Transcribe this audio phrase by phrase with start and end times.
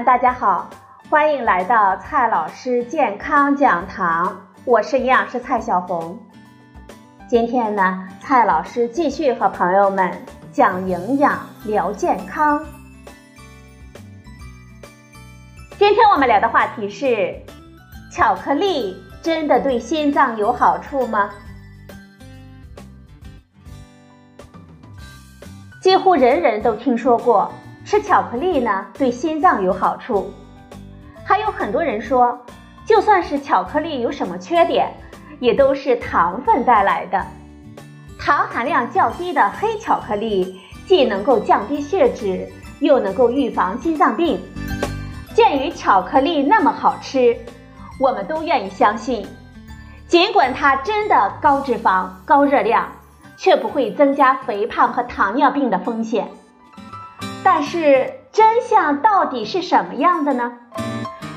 [0.00, 0.70] 大家好，
[1.10, 6.18] 欢迎来到蔡老师健康讲堂，我是营养师蔡小红。
[7.28, 10.10] 今天呢，蔡老师继续和朋友们
[10.50, 12.64] 讲营养、聊健康。
[15.78, 17.38] 今天我们聊的话题是：
[18.10, 21.30] 巧克力真的对心脏有好处吗？
[25.82, 27.52] 几乎人人都听说过
[27.92, 30.32] 吃巧克力呢对心脏有好处，
[31.26, 32.40] 还有很多人说，
[32.86, 34.90] 就算是巧克力有什么缺点，
[35.40, 37.22] 也都是糖分带来的。
[38.18, 42.50] 糖含量较低的黑巧克力既能够降低血脂，
[42.80, 44.40] 又能够预防心脏病。
[45.34, 47.36] 鉴于巧克力那么好吃，
[48.00, 49.26] 我们都愿意相信，
[50.06, 52.88] 尽管它真的高脂肪、高热量。
[53.36, 56.28] 却不会增加肥胖和糖尿病的风险。
[57.44, 60.52] 但是真相到底是什么样的呢？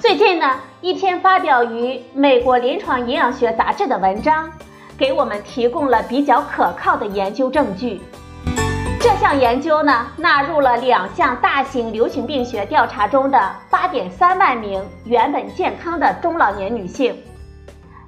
[0.00, 4.48] 最近呢，一篇发表于美国临床营养学杂志的文章，
[4.96, 8.00] 给我们提供了比较可靠的研究证据。
[9.00, 17.20] 这项研究呢，纳入了两项大型流行病学调查中的8.3万名原本健康的中老年女性，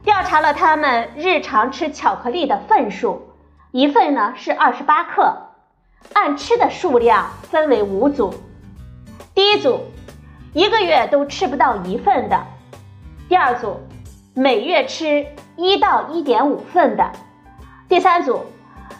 [0.04, 3.28] 调查了她们日常吃巧克力的份数。
[3.72, 5.49] 一份呢是二十八克，
[6.12, 8.34] 按吃的数量分为五组。
[9.34, 9.80] 第一组，
[10.52, 12.38] 一个月都吃不到一份的；
[13.28, 13.80] 第二组，
[14.34, 17.04] 每月吃一到一点五份的；
[17.88, 18.40] 第三组，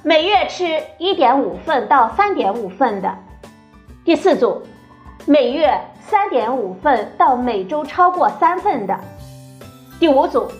[0.03, 3.11] 每月吃一点五份到三点五份的；
[4.05, 4.62] 第四组，
[5.27, 8.95] 每月三点五份到每周超过三份的；
[9.98, 10.51] 第五组，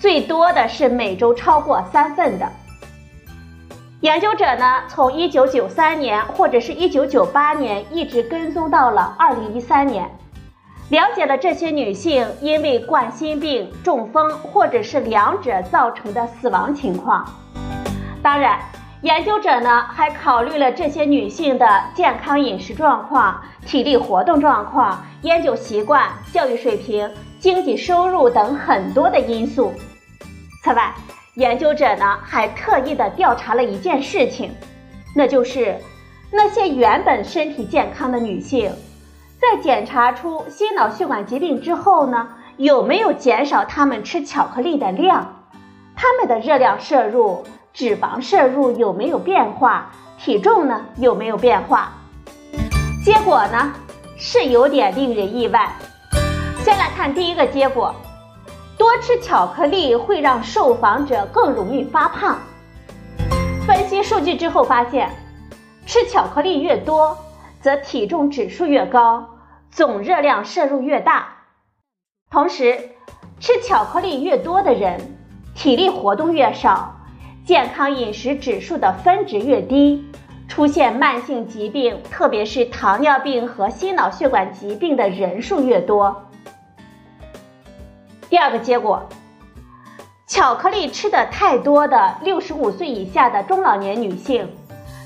[0.00, 2.50] 最多的是每周超过三份的。
[4.00, 10.10] 研究者呢，从一九九三年或者是一九九八年一直跟踪到了二零一三年，
[10.88, 17.26] 了解了这些女性因为冠心病、中风或者是两者造成的死亡情况。
[18.22, 18.58] 当然，
[19.02, 29.74] 研究者呢还考虑了这些女性的健康饮食状况、体力活动状况、烟酒习惯、教育水平、经济收入等很多的因素。
[30.64, 30.90] 此外，
[31.40, 34.54] 研究者呢还特意的调查了一件事情，
[35.16, 35.74] 那就是
[36.30, 38.70] 那些原本身体健康的女性，
[39.40, 45.34] 在检查出心脑血管疾病之后呢，有没有减少她们吃巧克力的量？
[45.96, 47.42] 她们的热量摄入、
[47.72, 49.90] 脂肪摄入有没有变化？
[50.18, 51.94] 体重呢有没有变化？
[53.02, 53.72] 结果呢
[54.18, 55.72] 是有点令人意外。
[56.62, 57.94] 先来看第一个结果。
[58.80, 62.38] 多吃巧克力会让受访者更容易发胖。
[63.66, 65.10] 分析数据之后发现，
[65.84, 67.14] 吃巧克力越多，
[67.60, 69.28] 则体重指数越高，
[69.70, 71.28] 总热量摄入越大。
[72.30, 72.92] 同时，
[73.38, 74.98] 吃巧克力越多的人，
[75.54, 76.94] 体力活动越少，
[77.44, 80.10] 健康饮食指数的分值越低，
[80.48, 86.29] 出现慢性疾病，特别是糖尿病和心脑血管疾病的人数越多。
[88.30, 89.04] 第二个结果，
[90.28, 94.48] 巧克力吃的太多的六十五岁以下的中老年女性，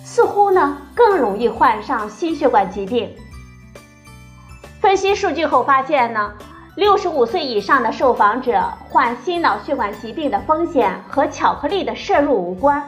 [0.05, 3.11] 似乎呢更容易患上心血管疾病。
[4.79, 6.35] 分析数据后发现呢，
[6.77, 12.87] 六十五岁以上的受访者患心脑血管疾病的风险和巧克力的摄入无关，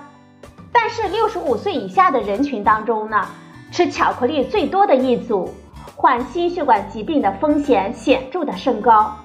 [0.71, 3.27] 但是六十五岁以下的人群当中呢，
[3.73, 5.49] 吃巧克力最多的一组，
[5.95, 9.17] 患心血管疾病的风险显著的升高。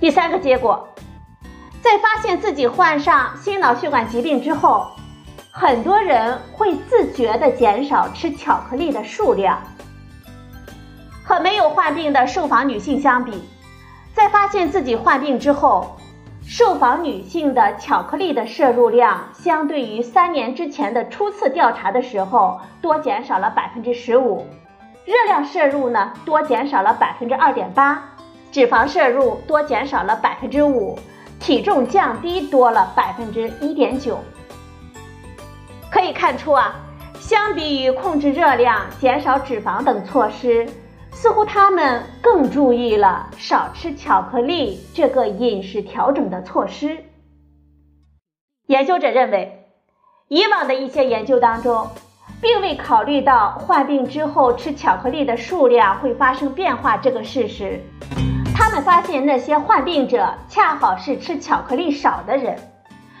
[0.00, 0.88] 第三个结果，
[1.82, 4.86] 在发现自己患上心脑血管疾病之后，
[5.50, 9.58] 很多人会自觉地减少吃巧克力的数量。
[11.24, 13.42] 和没有患病的受访女性相比，
[14.14, 15.96] 在发现自己患病之后，
[16.46, 24.46] 受访女性的巧克力的摄入量，相对于三年之前的初次调查的时候，多减少了百分之十五，
[25.04, 28.00] 热量摄入呢，多减少了百分之二点八。
[28.50, 30.98] 脂肪摄入多减少了百分之五，
[31.38, 34.18] 体重降低多了百分之一点九。
[35.90, 36.74] 可以看出啊，
[37.20, 40.66] 相比于控制热量、减少脂肪等措施，
[41.10, 47.04] 似乎他们更注意了少吃巧克力这个饮食调整的措施。
[48.66, 49.66] 研究者认为，
[50.28, 51.88] 以往的一些研究当中，
[52.40, 57.82] 并未考虑到患病之后吃巧克力的数量会发生变化这个事实。
[58.58, 62.58] 他们发现那些患病者恰好是吃巧克力少的人，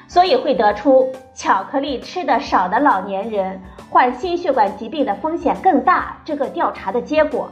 [0.08, 7.48] 所以会得出巧克力吃的少的老年人患心血管疾病的风险更大这个调查的结果。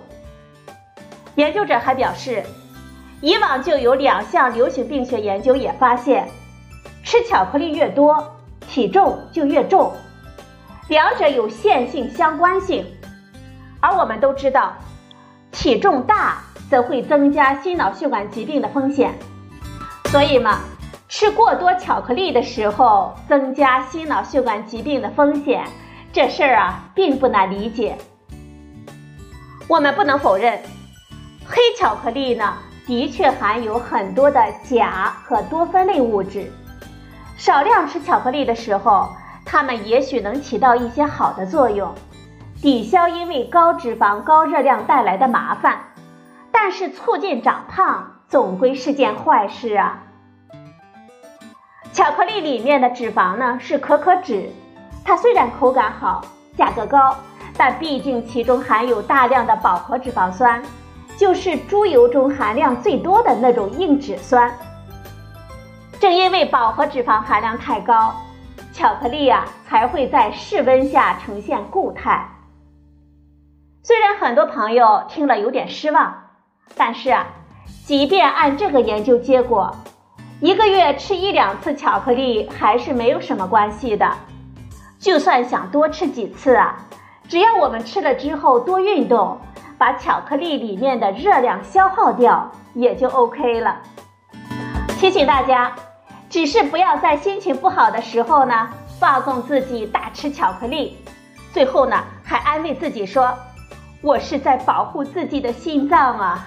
[1.37, 2.43] 研究者还表示，
[3.21, 6.29] 以往就有两项流行病学研究也发现，
[7.05, 8.37] 吃巧克力越多，
[8.69, 9.93] 体重就越重，
[10.89, 12.85] 两者有线性相关性。
[13.79, 14.73] 而我们都知道，
[15.53, 19.15] 体重大则会增加心脑血管疾病的风险，
[20.07, 20.61] 所以嘛，
[21.09, 25.65] 吃过多巧克力的时候增加心脑血管疾病的风险，
[26.13, 27.97] 这事儿啊并不难理解。
[29.69, 30.59] 我们不能否认，
[31.47, 32.55] 黑巧克力呢
[32.87, 36.53] 的确含有很多的钾和多酚类物质，
[37.37, 39.09] 少量吃巧克力的时候，
[39.45, 41.93] 它们也许能起到一些好的作用。
[42.63, 45.79] 抵消因为高脂肪、高热量带来的麻烦，
[46.69, 50.03] 但是促进长胖总归是件坏事啊。
[51.93, 54.51] 巧克力里面的脂肪呢是可可脂，
[55.05, 56.25] 它虽然口感好、
[56.57, 57.17] 价格高，
[57.57, 60.61] 但毕竟其中含有大量的饱和脂肪酸，
[61.17, 64.53] 就是猪油中含量最多的那种硬脂酸。
[66.01, 68.13] 正因为饱和脂肪含量太高，
[68.73, 72.29] 巧克力啊才会在室温下呈现固态。
[73.85, 76.25] 虽然很多朋友听了有点失望，
[76.75, 77.27] 但是啊，
[77.85, 79.75] 即便按这个研究结果，
[80.41, 84.11] 一个月吃一两次巧克力还是没有什么关系的。
[84.99, 86.77] 就算想多吃几次啊，
[87.29, 89.39] 只要我们吃了之后多运动，
[89.79, 93.77] 把巧克力里面的热量消耗掉，也就 OK 了。
[94.99, 95.73] 提醒大家，
[96.29, 98.69] 只是不要在心情不好的时候呢，
[98.99, 100.99] 放纵自己大吃巧克力，
[101.53, 103.33] 最后呢还安慰自己说。
[104.03, 106.47] 我是在保护自己的心脏啊！